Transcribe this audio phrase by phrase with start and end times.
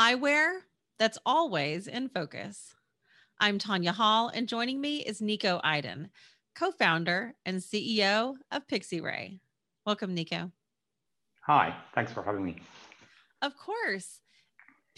[0.00, 0.60] Eyewear
[0.98, 2.74] that's always in focus.
[3.40, 6.08] I'm Tanya Hall, and joining me is Niko Eiden,
[6.54, 9.38] co founder and CEO of PixieRay.
[9.84, 10.50] Welcome, Niko.
[11.46, 12.62] Hi, thanks for having me.
[13.42, 14.20] Of course.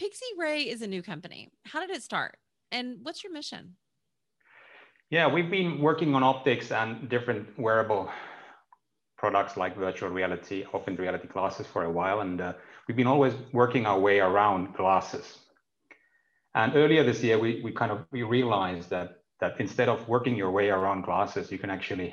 [0.01, 1.49] PixieRay is a new company.
[1.65, 2.37] How did it start?
[2.71, 3.75] And what's your mission?
[5.11, 8.09] Yeah, we've been working on optics and different wearable
[9.25, 12.53] products like virtual reality, augmented reality glasses for a while, and uh,
[12.85, 15.27] we've been always working our way around glasses.
[16.55, 19.09] And earlier this year, we, we kind of we realized that
[19.41, 22.11] that instead of working your way around glasses, you can actually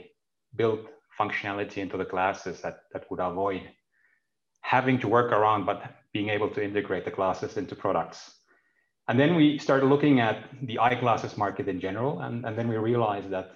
[0.56, 0.80] build
[1.20, 3.64] functionality into the glasses that, that would avoid
[4.62, 5.80] having to work around, but
[6.14, 8.20] being able to integrate the glasses into products.
[9.10, 12.78] And then we started looking at the eyeglasses market in general, and, and then we
[12.78, 13.48] realized that,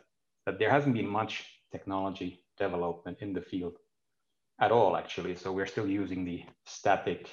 [0.46, 3.78] that there hasn't been much technology development in the field
[4.60, 5.36] at all, actually.
[5.36, 7.30] So we're still using the static,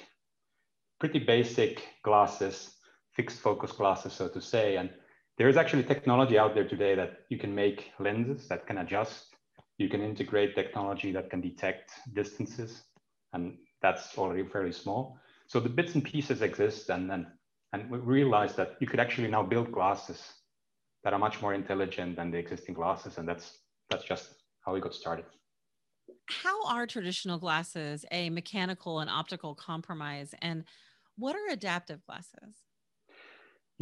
[0.99, 2.75] pretty basic glasses,
[3.11, 4.77] fixed focus glasses, so to say.
[4.77, 4.89] And
[5.37, 9.35] there is actually technology out there today that you can make lenses that can adjust.
[9.77, 12.83] You can integrate technology that can detect distances,
[13.33, 15.17] and that's already fairly small.
[15.47, 17.27] So the bits and pieces exist, and then
[17.73, 20.21] and we realized that you could actually now build glasses
[21.03, 23.57] that are much more intelligent than the existing glasses, and that's
[23.89, 25.25] that's just how we got started.
[26.29, 30.63] How are traditional glasses a mechanical and optical compromise, and
[31.17, 32.55] what are adaptive glasses?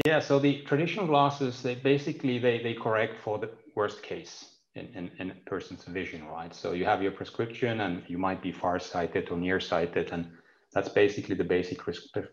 [0.05, 4.87] Yeah, so the traditional glasses, they basically they, they correct for the worst case in,
[4.95, 6.53] in, in a person's vision, right?
[6.55, 10.31] So you have your prescription and you might be farsighted or nearsighted, and
[10.73, 11.79] that's basically the basic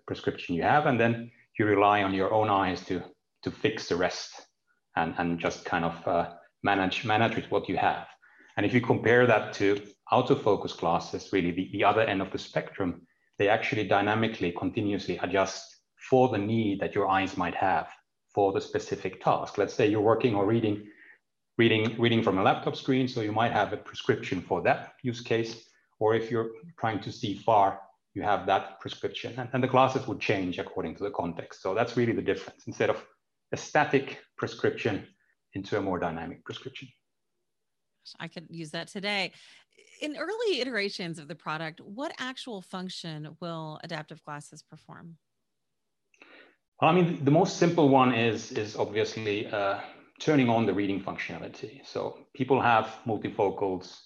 [0.06, 0.86] prescription you have.
[0.86, 3.02] And then you rely on your own eyes to,
[3.42, 4.46] to fix the rest
[4.96, 6.30] and, and just kind of uh,
[6.62, 8.06] manage, manage with what you have.
[8.58, 9.80] And if you compare that to
[10.12, 13.06] autofocus glasses, really the, the other end of the spectrum,
[13.38, 15.76] they actually dynamically, continuously adjust
[16.10, 17.86] for the need that your eyes might have
[18.34, 19.58] for the specific task.
[19.58, 20.88] Let's say you're working or reading,
[21.56, 25.20] reading, reading from a laptop screen, so you might have a prescription for that use
[25.20, 25.68] case.
[26.00, 27.80] Or if you're trying to see far,
[28.14, 29.34] you have that prescription.
[29.38, 31.62] And, and the glasses would change according to the context.
[31.62, 32.64] So that's really the difference.
[32.66, 33.06] Instead of
[33.52, 35.06] a static prescription
[35.54, 36.88] into a more dynamic prescription.
[38.18, 39.32] I could use that today.
[40.00, 45.16] In early iterations of the product, what actual function will adaptive glasses perform?
[46.80, 49.80] Well, I mean, the most simple one is, is obviously uh,
[50.20, 51.80] turning on the reading functionality.
[51.84, 53.98] So people have multifocals,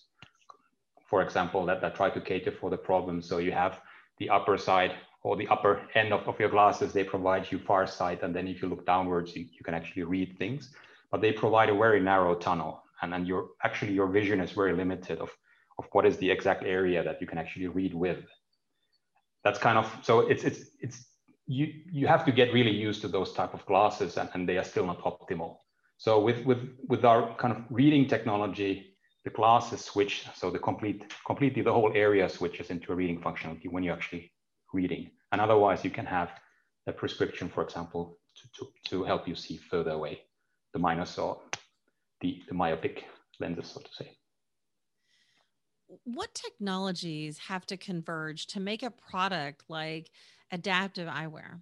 [1.07, 3.21] for example, that, that try to cater for the problem.
[3.21, 3.81] So you have
[4.19, 4.93] the upper side
[5.23, 8.23] or the upper end of, of your glasses, they provide you far sight.
[8.23, 10.71] And then if you look downwards, you, you can actually read things,
[11.11, 12.83] but they provide a very narrow tunnel.
[13.03, 15.31] And then your actually your vision is very limited of,
[15.79, 18.25] of what is the exact area that you can actually read with.
[19.45, 21.05] That's kind of, so it's, it's, it's
[21.47, 24.59] you you have to get really used to those type of glasses and, and they
[24.59, 25.57] are still not optimal
[25.99, 31.13] so with with with our kind of reading technology the glasses switch so the complete
[31.27, 34.33] completely the whole area switches into a reading functionality when you're actually
[34.73, 36.31] reading and otherwise you can have
[36.87, 40.21] a prescription for example to, to, to help you see further away
[40.73, 41.41] the minus or
[42.23, 43.05] the, the myopic
[43.41, 44.17] lenses so to say
[46.05, 50.11] what technologies have to converge to make a product like
[50.51, 51.61] adaptive eyewear?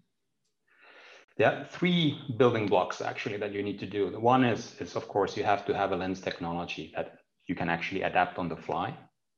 [1.36, 4.10] There are three building blocks actually that you need to do.
[4.10, 7.54] The one is, is of course, you have to have a lens technology that you
[7.54, 8.94] can actually adapt on the fly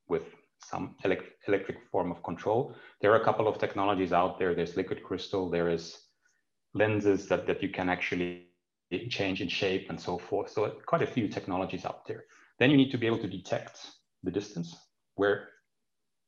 [0.09, 0.23] with
[0.59, 2.75] some elect- electric form of control.
[3.01, 4.55] There are a couple of technologies out there.
[4.55, 5.97] There's liquid crystal, there is
[6.75, 8.47] lenses that, that you can actually
[9.09, 10.51] change in shape and so forth.
[10.51, 12.25] So quite a few technologies out there.
[12.59, 13.79] Then you need to be able to detect
[14.23, 14.77] the distance
[15.17, 15.49] where,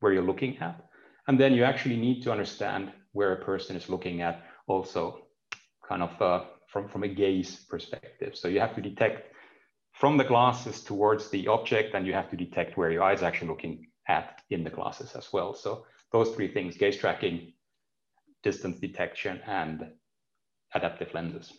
[0.01, 0.85] where you're looking at.
[1.29, 5.27] And then you actually need to understand where a person is looking at also
[5.89, 8.37] kind of uh, from, from a gaze perspective.
[8.37, 9.33] So you have to detect
[9.93, 13.49] from the glasses towards the object and you have to detect where your eyes actually
[13.49, 15.55] looking at in the glasses as well.
[15.55, 17.53] So those three things, gaze tracking,
[18.43, 19.87] distance detection, and
[20.75, 21.53] adaptive lenses.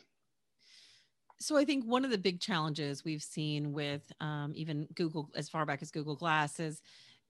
[1.40, 5.50] So I think one of the big challenges we've seen with um, even Google, as
[5.50, 6.82] far back as Google Glass, is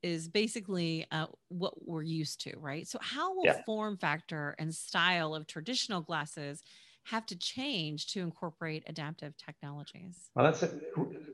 [0.06, 2.88] is basically uh, what we're used to, right?
[2.88, 3.64] So, how will yeah.
[3.66, 6.64] form factor and style of traditional glasses
[7.06, 10.30] have to change to incorporate adaptive technologies?
[10.36, 10.72] Well, that's a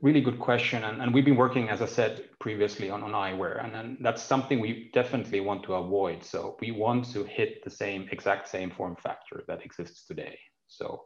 [0.02, 0.84] really good question.
[0.84, 3.62] And, and we've been working, as I said previously, on, on eyewear.
[3.64, 6.24] And, and that's something we definitely want to avoid.
[6.24, 10.38] So, we want to hit the same, exact same form factor that exists today.
[10.68, 11.04] So,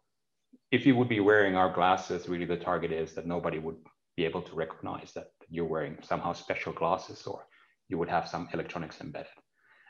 [0.70, 3.76] if you would be wearing our glasses, really the target is that nobody would
[4.16, 7.46] be able to recognize that you're wearing somehow special glasses or
[7.88, 9.28] you would have some electronics embedded.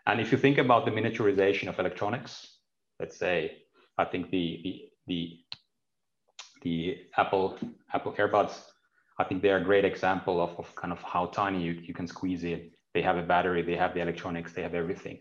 [0.06, 2.58] And if you think about the miniaturization of electronics,
[3.00, 3.62] let's say,
[3.98, 5.38] I think the the the,
[6.62, 7.58] the Apple
[7.92, 8.60] Apple AirBuds,
[9.18, 12.06] I think they're a great example of, of kind of how tiny you, you can
[12.06, 12.72] squeeze it.
[12.94, 15.18] They have a battery, they have the electronics, they have everything.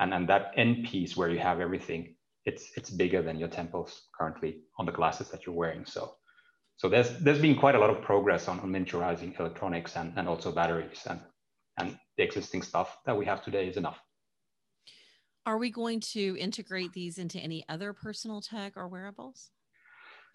[0.00, 4.08] And and that end piece where you have everything, it's it's bigger than your temples
[4.18, 5.84] currently on the glasses that you're wearing.
[5.86, 6.14] So
[6.76, 10.28] so there's there's been quite a lot of progress on, on miniaturizing electronics and, and
[10.28, 11.20] also batteries and
[11.78, 13.98] and the existing stuff that we have today is enough.
[15.44, 19.50] Are we going to integrate these into any other personal tech or wearables?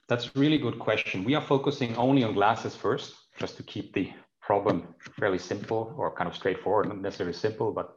[0.10, 1.24] That's a really good question.
[1.24, 4.12] We are focusing only on glasses first, just to keep the
[4.42, 7.94] problem fairly simple or kind of straightforward, not necessarily simple, but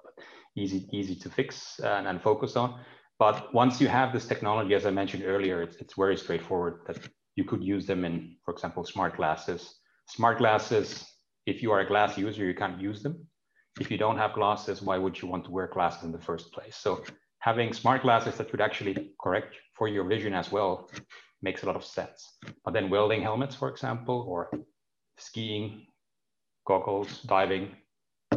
[0.56, 2.80] easy, easy to fix uh, and, and focus on.
[3.20, 6.98] But once you have this technology, as I mentioned earlier, it's, it's very straightforward that
[7.36, 9.62] you could use them in, for example, smart glasses.
[10.08, 11.04] Smart glasses,
[11.46, 13.28] if you are a glass user, you can't use them
[13.78, 16.52] if you don't have glasses, why would you want to wear glasses in the first
[16.52, 16.76] place?
[16.76, 17.04] So
[17.38, 20.90] having smart glasses that would actually correct for your vision as well
[21.42, 22.36] makes a lot of sense.
[22.64, 24.50] But then welding helmets, for example, or
[25.18, 25.86] skiing,
[26.66, 27.70] goggles, diving,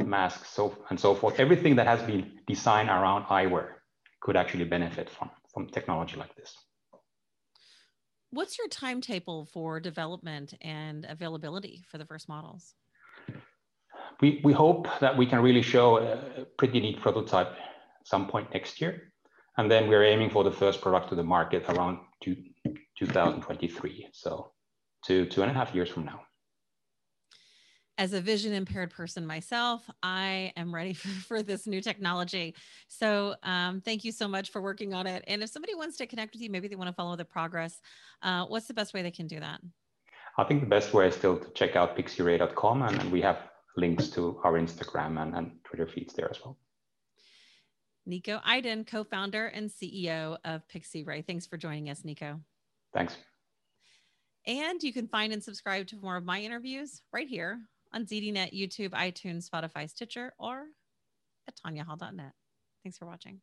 [0.06, 3.83] masks, so and so forth, everything that has been designed around eyewear
[4.24, 6.56] could actually benefit from, from technology like this.
[8.32, 12.74] What's your timetable for development and availability for the first models?
[14.22, 17.56] we, we hope that we can really show a pretty neat prototype
[18.06, 19.12] some point next year.
[19.58, 22.38] And then we're aiming for the first product to the market around two,
[22.98, 24.10] 2023.
[24.14, 24.52] So
[25.06, 26.22] two, two and a half years from now.
[28.00, 32.56] As a vision impaired person myself, I am ready for, for this new technology.
[32.88, 35.24] So um, thank you so much for working on it.
[35.28, 37.80] And if somebody wants to connect with you, maybe they want to follow the progress,
[38.24, 39.62] uh, what's the best way they can do that?
[40.38, 43.38] I think the best way is still to check out pixieray.com and, and we have
[43.78, 46.58] links to our Instagram and, and Twitter feeds there as well.
[48.10, 51.26] Niko Eiden, co founder and CEO of PixieRay.
[51.26, 52.40] Thanks for joining us, Niko.
[52.94, 53.16] Thanks.
[54.46, 57.62] And you can find and subscribe to more of my interviews right here
[57.94, 60.66] on ZDNet, YouTube, iTunes, Spotify, Stitcher, or
[61.48, 62.34] at TanyaHall.net.
[62.84, 63.42] Thanks for watching.